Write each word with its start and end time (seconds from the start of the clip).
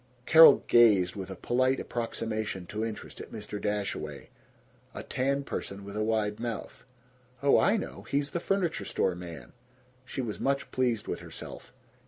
Carol 0.25 0.63
gazed 0.65 1.15
with 1.15 1.29
a 1.29 1.35
polite 1.35 1.79
approximation 1.79 2.65
to 2.65 2.83
interest 2.83 3.21
at 3.21 3.31
Mr. 3.31 3.61
Dashaway, 3.61 4.29
a 4.95 5.03
tan 5.03 5.43
person 5.43 5.85
with 5.85 5.95
a 5.95 6.03
wide 6.03 6.39
mouth. 6.39 6.85
"Oh, 7.43 7.59
I 7.59 7.77
know! 7.77 8.01
He's 8.09 8.31
the 8.31 8.39
furniture 8.39 8.83
store 8.85 9.13
man!" 9.13 9.53
She 10.03 10.19
was 10.19 10.39
much 10.39 10.71
pleased 10.71 11.07
with 11.07 11.19
herself. 11.19 11.71